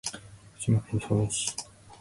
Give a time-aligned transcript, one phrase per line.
[0.55, 1.55] 福島県相馬市